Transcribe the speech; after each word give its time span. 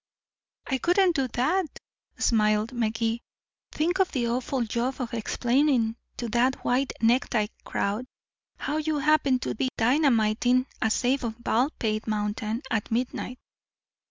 "I 0.65 0.79
wouldn't 0.87 1.13
do 1.15 1.27
that," 1.27 1.67
smiled 2.17 2.73
Magee. 2.73 3.21
"Think 3.71 3.99
of 3.99 4.11
the 4.11 4.29
awful 4.29 4.63
job 4.63 4.99
of 4.99 5.13
explaining 5.13 5.95
to 6.17 6.27
the 6.27 6.51
white 6.63 6.91
necktie 7.01 7.49
crowd 7.65 8.05
how 8.57 8.77
you 8.77 8.97
happened 8.97 9.43
to 9.43 9.53
be 9.53 9.69
dynamiting 9.77 10.65
a 10.81 10.89
safe 10.89 11.23
on 11.23 11.35
Baldpate 11.43 12.07
Mountain 12.07 12.63
at 12.71 12.89
midnight." 12.89 13.37